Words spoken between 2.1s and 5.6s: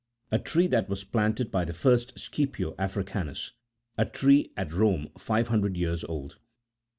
SCIPIO AFRICANTJS. A TREE AT ROME EIVE